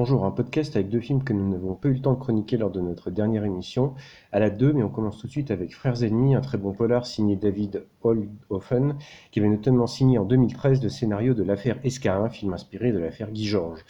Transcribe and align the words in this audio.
Bonjour, 0.00 0.24
un 0.24 0.30
podcast 0.30 0.76
avec 0.76 0.90
deux 0.90 1.00
films 1.00 1.24
que 1.24 1.32
nous 1.32 1.50
n'avons 1.50 1.74
pas 1.74 1.88
eu 1.88 1.94
le 1.94 2.00
temps 2.00 2.12
de 2.12 2.20
chroniquer 2.20 2.56
lors 2.56 2.70
de 2.70 2.80
notre 2.80 3.10
dernière 3.10 3.44
émission. 3.44 3.94
À 4.30 4.38
la 4.38 4.48
2, 4.48 4.72
mais 4.72 4.84
on 4.84 4.90
commence 4.90 5.18
tout 5.18 5.26
de 5.26 5.32
suite 5.32 5.50
avec 5.50 5.74
Frères 5.74 6.04
ennemis, 6.04 6.36
un 6.36 6.40
très 6.40 6.56
bon 6.56 6.72
polar 6.72 7.04
signé 7.04 7.34
David 7.34 7.84
Oldhofen, 8.04 8.94
qui 9.32 9.40
avait 9.40 9.48
notamment 9.48 9.88
signé 9.88 10.16
en 10.18 10.24
2013 10.24 10.84
le 10.84 10.88
scénario 10.88 11.34
de 11.34 11.42
l'affaire 11.42 11.80
Escarin, 11.82 12.28
film 12.28 12.52
inspiré 12.52 12.92
de 12.92 12.98
l'affaire 13.00 13.32
Guy 13.32 13.44
Georges. 13.44 13.84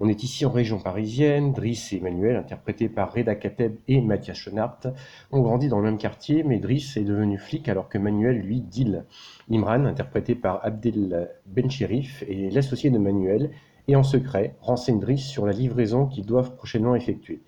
On 0.00 0.08
est 0.10 0.22
ici 0.22 0.44
en 0.44 0.50
région 0.50 0.80
parisienne, 0.80 1.54
Driss 1.54 1.94
et 1.94 1.96
Emmanuel, 1.96 2.36
interprétés 2.36 2.90
par 2.90 3.14
Reda 3.14 3.34
Kateb 3.34 3.76
et 3.88 4.02
Mathias 4.02 4.36
Schoenaert, 4.36 4.92
ont 5.32 5.40
grandi 5.40 5.68
dans 5.68 5.78
le 5.78 5.84
même 5.84 5.96
quartier, 5.96 6.42
mais 6.42 6.58
Driss 6.58 6.98
est 6.98 7.04
devenu 7.04 7.38
flic 7.38 7.70
alors 7.70 7.88
que 7.88 7.96
Manuel, 7.96 8.38
lui, 8.38 8.60
deal. 8.60 9.04
Imran, 9.50 9.86
interprété 9.86 10.34
par 10.34 10.60
Abdel 10.62 11.30
Bencherif, 11.46 12.22
est 12.28 12.52
l'associé 12.52 12.90
de 12.90 12.98
Manuel, 12.98 13.50
et 13.88 13.96
en 13.96 14.02
secret 14.02 14.56
renseigne 14.60 15.00
Driss 15.00 15.26
sur 15.26 15.46
la 15.46 15.52
livraison 15.52 16.06
qu'ils 16.06 16.26
doivent 16.26 16.54
prochainement 16.54 16.94
effectuer. 16.94 17.42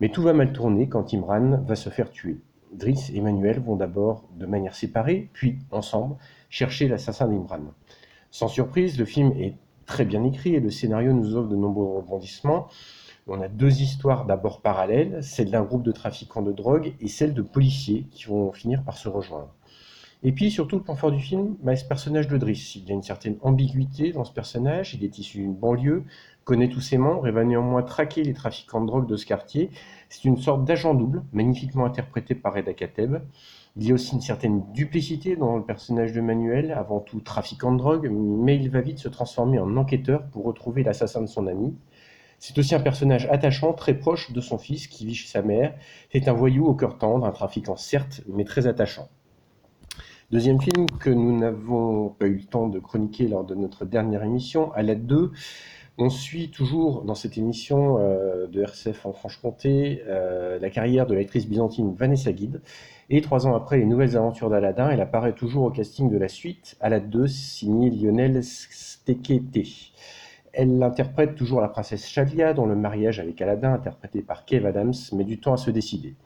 Mais 0.00 0.10
tout 0.10 0.22
va 0.22 0.32
mal 0.32 0.52
tourner 0.52 0.88
quand 0.88 1.12
Imran 1.12 1.62
va 1.66 1.76
se 1.76 1.88
faire 1.88 2.10
tuer. 2.10 2.38
Driss 2.72 3.10
et 3.10 3.20
Manuel 3.20 3.60
vont 3.60 3.76
d'abord 3.76 4.24
de 4.36 4.46
manière 4.46 4.74
séparée, 4.74 5.30
puis 5.32 5.58
ensemble, 5.70 6.16
chercher 6.50 6.88
l'assassin 6.88 7.28
d'Imran. 7.28 7.72
Sans 8.30 8.48
surprise, 8.48 8.98
le 8.98 9.04
film 9.04 9.32
est 9.38 9.54
très 9.86 10.04
bien 10.04 10.24
écrit 10.24 10.54
et 10.54 10.60
le 10.60 10.70
scénario 10.70 11.12
nous 11.12 11.36
offre 11.36 11.48
de 11.48 11.56
nombreux 11.56 11.98
rebondissements. 11.98 12.66
On 13.28 13.40
a 13.40 13.48
deux 13.48 13.80
histoires 13.80 14.26
d'abord 14.26 14.60
parallèles, 14.60 15.22
celle 15.22 15.50
d'un 15.50 15.62
groupe 15.62 15.82
de 15.82 15.92
trafiquants 15.92 16.42
de 16.42 16.52
drogue 16.52 16.94
et 17.00 17.08
celle 17.08 17.34
de 17.34 17.42
policiers 17.42 18.06
qui 18.10 18.26
vont 18.26 18.52
finir 18.52 18.84
par 18.84 18.96
se 18.98 19.08
rejoindre. 19.08 19.55
Et 20.22 20.32
puis 20.32 20.50
surtout, 20.50 20.76
le 20.76 20.82
point 20.82 20.96
fort 20.96 21.12
du 21.12 21.20
film, 21.20 21.56
bah, 21.62 21.76
ce 21.76 21.84
personnage 21.84 22.26
de 22.26 22.38
Driss. 22.38 22.74
Il 22.76 22.86
y 22.86 22.90
a 22.90 22.94
une 22.94 23.02
certaine 23.02 23.36
ambiguïté 23.42 24.12
dans 24.12 24.24
ce 24.24 24.32
personnage. 24.32 24.94
Il 24.94 25.04
est 25.04 25.18
issu 25.18 25.38
d'une 25.38 25.54
banlieue, 25.54 26.04
connaît 26.44 26.68
tous 26.68 26.80
ses 26.80 26.96
membres 26.96 27.26
et 27.28 27.30
va 27.30 27.44
néanmoins 27.44 27.82
traquer 27.82 28.22
les 28.22 28.32
trafiquants 28.32 28.80
de 28.80 28.86
drogue 28.86 29.06
de 29.06 29.16
ce 29.16 29.26
quartier. 29.26 29.70
C'est 30.08 30.24
une 30.24 30.38
sorte 30.38 30.64
d'agent 30.64 30.94
double, 30.94 31.22
magnifiquement 31.32 31.84
interprété 31.84 32.34
par 32.34 32.54
Reda 32.54 32.72
Kateb. 32.72 33.18
Il 33.76 33.86
y 33.86 33.90
a 33.90 33.94
aussi 33.94 34.14
une 34.14 34.22
certaine 34.22 34.62
duplicité 34.72 35.36
dans 35.36 35.56
le 35.56 35.62
personnage 35.62 36.12
de 36.12 36.22
Manuel, 36.22 36.72
avant 36.72 37.00
tout 37.00 37.20
trafiquant 37.20 37.72
de 37.72 37.78
drogue, 37.78 38.08
mais 38.10 38.56
il 38.56 38.70
va 38.70 38.80
vite 38.80 38.98
se 38.98 39.08
transformer 39.08 39.58
en 39.58 39.76
enquêteur 39.76 40.26
pour 40.28 40.44
retrouver 40.44 40.82
l'assassin 40.82 41.20
de 41.20 41.26
son 41.26 41.46
ami. 41.46 41.76
C'est 42.38 42.56
aussi 42.58 42.74
un 42.74 42.80
personnage 42.80 43.26
attachant, 43.30 43.74
très 43.74 43.94
proche 43.94 44.32
de 44.32 44.40
son 44.40 44.56
fils 44.56 44.88
qui 44.88 45.04
vit 45.06 45.14
chez 45.14 45.28
sa 45.28 45.42
mère. 45.42 45.74
C'est 46.10 46.26
un 46.28 46.32
voyou 46.32 46.66
au 46.66 46.74
cœur 46.74 46.96
tendre, 46.96 47.26
un 47.26 47.32
trafiquant 47.32 47.76
certes, 47.76 48.22
mais 48.28 48.44
très 48.44 48.66
attachant. 48.66 49.08
Deuxième 50.32 50.60
film 50.60 50.86
que 50.98 51.08
nous 51.08 51.38
n'avons 51.38 52.08
pas 52.08 52.26
eu 52.26 52.38
le 52.38 52.44
temps 52.44 52.66
de 52.66 52.80
chroniquer 52.80 53.28
lors 53.28 53.44
de 53.44 53.54
notre 53.54 53.84
dernière 53.84 54.24
émission, 54.24 54.72
à 54.72 54.82
la 54.82 54.96
2, 54.96 55.30
on 55.98 56.10
suit 56.10 56.50
toujours 56.50 57.02
dans 57.02 57.14
cette 57.14 57.38
émission 57.38 57.98
euh, 58.00 58.48
de 58.48 58.60
RCF 58.60 59.06
en 59.06 59.12
Franche-Comté 59.12 60.02
euh, 60.08 60.58
la 60.58 60.68
carrière 60.68 61.06
de 61.06 61.14
l'actrice 61.14 61.46
byzantine 61.46 61.94
Vanessa 61.94 62.32
Guide. 62.32 62.60
Et 63.08 63.20
trois 63.20 63.46
ans 63.46 63.54
après 63.54 63.78
les 63.78 63.86
nouvelles 63.86 64.16
aventures 64.16 64.50
d'Aladin, 64.50 64.90
elle 64.90 65.00
apparaît 65.00 65.32
toujours 65.32 65.62
au 65.62 65.70
casting 65.70 66.10
de 66.10 66.18
la 66.18 66.28
suite, 66.28 66.76
à 66.80 66.88
la 66.88 66.98
2, 66.98 67.28
signée 67.28 67.90
Lionel 67.90 68.42
Stekete. 68.42 69.92
Elle 70.52 70.82
interprète 70.82 71.36
toujours 71.36 71.60
la 71.60 71.68
princesse 71.68 72.04
Shalia, 72.04 72.52
dont 72.52 72.66
le 72.66 72.74
mariage 72.74 73.20
avec 73.20 73.40
Aladin, 73.40 73.74
interprété 73.74 74.22
par 74.22 74.44
Kev 74.44 74.66
Adams, 74.66 74.94
met 75.12 75.22
du 75.22 75.38
temps 75.38 75.52
à 75.52 75.56
se 75.56 75.70
décider. 75.70 76.16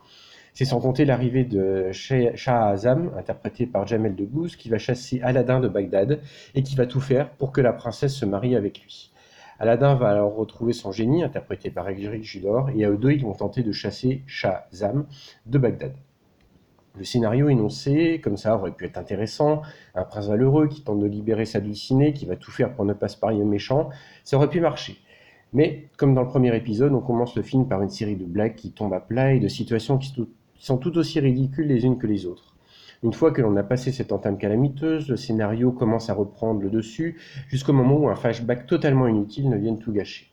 C'est 0.53 0.65
sans 0.65 0.81
compter 0.81 1.05
l'arrivée 1.05 1.45
de 1.45 1.91
Shah 1.93 2.69
Azam, 2.69 3.13
interprété 3.17 3.67
par 3.67 3.87
Jamel 3.87 4.15
Debbouze, 4.15 4.57
qui 4.57 4.69
va 4.69 4.79
chasser 4.79 5.21
Aladdin 5.23 5.61
de 5.61 5.69
Bagdad 5.69 6.21
et 6.55 6.63
qui 6.63 6.77
va 6.77 6.87
tout 6.87 7.01
faire 7.01 7.31
pour 7.31 7.53
que 7.53 7.61
la 7.61 7.73
princesse 7.73 8.15
se 8.15 8.25
marie 8.25 8.57
avec 8.57 8.81
lui. 8.83 9.13
Aladdin 9.59 9.95
va 9.95 10.09
alors 10.09 10.35
retrouver 10.35 10.73
son 10.73 10.91
génie, 10.91 11.23
interprété 11.23 11.71
par 11.71 11.89
Eric 11.89 12.25
Judor, 12.25 12.71
et 12.75 12.85
à 12.85 12.91
eux 12.91 12.97
deux, 12.97 13.13
ils 13.13 13.23
vont 13.23 13.35
tenter 13.35 13.63
de 13.63 13.73
chasser 13.73 14.23
Shah 14.27 14.67
Azam 14.73 15.07
de 15.47 15.59
Bagdad. 15.59 15.93
Le 16.97 17.05
scénario 17.05 17.49
énoncé, 17.49 18.21
comme 18.21 18.37
ça, 18.37 18.57
aurait 18.57 18.73
pu 18.73 18.85
être 18.85 18.99
intéressant. 18.99 19.63
Un 19.95 20.05
prince 20.05 20.29
valeureux 20.29 20.67
qui 20.67 20.83
tente 20.83 20.99
de 20.99 21.07
libérer 21.07 21.45
sa 21.45 21.61
dulcinée, 21.61 22.13
qui 22.13 22.27
va 22.27 22.37
tout 22.37 22.51
faire 22.51 22.75
pour 22.75 22.85
ne 22.85 22.93
pas 22.93 23.09
se 23.09 23.17
parier 23.17 23.41
au 23.43 23.47
méchant, 23.47 23.91
ça 24.25 24.37
aurait 24.37 24.51
pu 24.51 24.61
marcher. 24.61 24.99
Mais, 25.53 25.89
comme 25.97 26.15
dans 26.15 26.23
le 26.23 26.29
premier 26.29 26.55
épisode, 26.57 26.93
on 26.93 27.01
commence 27.01 27.35
le 27.35 27.43
film 27.43 27.67
par 27.67 27.83
une 27.83 27.91
série 27.91 28.15
de 28.15 28.25
blagues 28.25 28.55
qui 28.55 28.71
tombent 28.71 28.95
à 28.95 29.01
plat 29.01 29.33
et 29.35 29.41
de 29.41 29.49
situations 29.49 29.99
qui, 29.99 30.15
sont 30.59 30.77
tout 30.77 30.97
aussi 30.97 31.19
ridicules 31.19 31.67
les 31.67 31.85
unes 31.85 31.99
que 31.99 32.07
les 32.07 32.27
autres. 32.27 32.55
Une 33.03 33.15
fois 33.15 33.33
que 33.33 33.41
l'on 33.41 33.57
a 33.57 33.63
passé 33.63 33.93
cette 33.93 34.13
entame 34.13 34.37
calamiteuse, 34.37 35.09
le 35.09 35.17
scénario 35.17 35.73
commence 35.73 36.11
à 36.11 36.15
reprendre 36.15 36.61
le 36.61 36.71
dessus, 36.71 37.19
jusqu'au 37.49 37.73
moment 37.73 37.97
où 37.97 38.09
un 38.09 38.15
flashback 38.15 38.67
totalement 38.67 39.09
inutile 39.09 39.49
ne 39.49 39.57
vienne 39.57 39.79
tout 39.79 39.91
gâcher. 39.91 40.31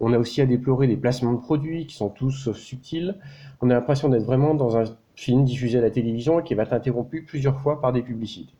On 0.00 0.12
a 0.12 0.18
aussi 0.18 0.40
à 0.40 0.46
déplorer 0.46 0.86
des 0.86 0.96
placements 0.96 1.32
de 1.32 1.40
produits 1.40 1.86
qui 1.86 1.96
sont 1.96 2.08
tous 2.08 2.30
sauf 2.30 2.56
subtils. 2.56 3.16
On 3.60 3.68
a 3.68 3.74
l'impression 3.74 4.08
d'être 4.08 4.24
vraiment 4.24 4.54
dans 4.54 4.76
un 4.76 4.84
film 5.16 5.44
diffusé 5.44 5.78
à 5.78 5.82
la 5.82 5.90
télévision 5.90 6.38
et 6.38 6.44
qui 6.44 6.54
va 6.54 6.62
être 6.62 6.72
interrompu 6.72 7.24
plusieurs 7.24 7.60
fois 7.60 7.80
par 7.80 7.92
des 7.92 8.02
publicités. 8.02 8.54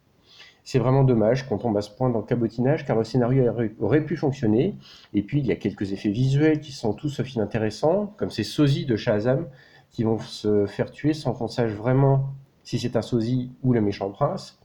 C'est 0.71 0.79
vraiment 0.79 1.03
dommage 1.03 1.49
qu'on 1.49 1.57
tombe 1.57 1.79
à 1.79 1.81
ce 1.81 1.91
point 1.91 2.11
dans 2.11 2.19
le 2.19 2.27
cabotinage 2.27 2.85
car 2.85 2.95
le 2.95 3.03
scénario 3.03 3.43
aurait 3.81 4.05
pu 4.05 4.19
fonctionner. 4.19 4.77
Et 5.15 5.23
puis 5.23 5.39
il 5.39 5.47
y 5.47 5.51
a 5.51 5.57
quelques 5.57 5.95
effets 5.95 6.11
visuels 6.11 6.61
qui 6.61 6.73
sont 6.73 6.93
tous 6.93 7.09
sauf 7.09 7.35
inintéressants, 7.35 8.13
comme 8.19 8.29
ces 8.29 8.45
sosies 8.45 8.85
de 8.85 8.95
Shazam 8.95 9.47
qui 9.91 10.05
vont 10.05 10.19
se 10.19 10.67
faire 10.67 10.91
tuer 10.91 11.15
sans 11.15 11.33
qu'on 11.33 11.49
sache 11.49 11.73
vraiment 11.73 12.35
si 12.65 12.79
c'est 12.79 12.97
un 12.97 13.01
sosie 13.01 13.51
ou 13.63 13.73
le 13.73 13.81
méchant 13.81 14.11
prince. 14.11 14.61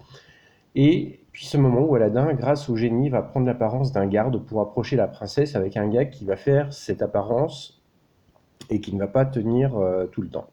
Et 0.75 1.21
puis 1.31 1.45
ce 1.45 1.55
moment 1.55 1.79
où 1.79 1.95
Aladdin, 1.95 2.33
grâce 2.33 2.69
au 2.69 2.75
génie, 2.75 3.07
va 3.07 3.21
prendre 3.21 3.45
l'apparence 3.45 3.93
d'un 3.93 4.05
garde 4.05 4.43
pour 4.43 4.59
approcher 4.59 4.97
la 4.97 5.07
princesse 5.07 5.55
avec 5.55 5.77
un 5.77 5.87
gars 5.87 6.03
qui 6.03 6.25
va 6.25 6.35
faire 6.35 6.73
cette 6.73 7.01
apparence 7.01 7.81
et 8.69 8.81
qui 8.81 8.93
ne 8.93 8.99
va 8.99 9.07
pas 9.07 9.23
tenir 9.23 9.77
euh, 9.77 10.05
tout 10.07 10.21
le 10.21 10.27
temps. 10.27 10.49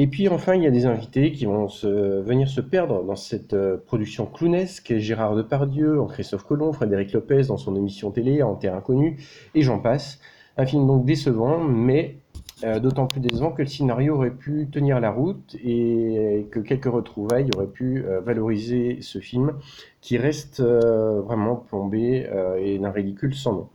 Et 0.00 0.06
puis 0.06 0.28
enfin, 0.28 0.54
il 0.54 0.62
y 0.62 0.66
a 0.66 0.70
des 0.70 0.86
invités 0.86 1.32
qui 1.32 1.44
vont 1.44 1.66
venir 1.66 2.48
se 2.48 2.60
perdre 2.60 3.02
dans 3.02 3.16
cette 3.16 3.54
euh, 3.54 3.76
production 3.84 4.26
clownesque, 4.26 4.96
Gérard 4.96 5.34
Depardieu, 5.34 6.00
en 6.00 6.06
Christophe 6.06 6.44
Colomb, 6.44 6.72
Frédéric 6.72 7.12
Lopez 7.12 7.42
dans 7.48 7.56
son 7.56 7.74
émission 7.74 8.12
télé 8.12 8.44
En 8.44 8.54
Terre 8.54 8.76
Inconnue, 8.76 9.16
et 9.56 9.62
j'en 9.62 9.80
passe. 9.80 10.20
Un 10.56 10.66
film 10.66 10.86
donc 10.86 11.04
décevant, 11.04 11.58
mais 11.58 12.18
euh, 12.62 12.78
d'autant 12.78 13.08
plus 13.08 13.18
décevant 13.18 13.50
que 13.50 13.62
le 13.62 13.66
scénario 13.66 14.14
aurait 14.14 14.30
pu 14.30 14.68
tenir 14.70 15.00
la 15.00 15.10
route 15.10 15.56
et 15.64 16.46
que 16.52 16.60
quelques 16.60 16.92
retrouvailles 16.92 17.50
auraient 17.56 17.66
pu 17.66 18.04
euh, 18.04 18.20
valoriser 18.20 18.98
ce 19.00 19.18
film 19.18 19.54
qui 20.00 20.16
reste 20.16 20.60
vraiment 20.60 21.56
plombé 21.56 22.24
et 22.60 22.78
d'un 22.78 22.90
ridicule 22.90 23.34
sans 23.34 23.52
nom. 23.52 23.68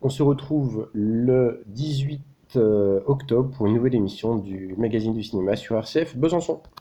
On 0.00 0.08
se 0.08 0.22
retrouve 0.22 0.88
le 0.94 1.62
18 1.66 2.22
octobre 2.56 3.50
pour 3.50 3.66
une 3.66 3.74
nouvelle 3.74 3.94
émission 3.94 4.36
du 4.36 4.74
magazine 4.76 5.14
du 5.14 5.22
cinéma 5.22 5.56
sur 5.56 5.76
RCF 5.76 6.16
Besançon. 6.16 6.62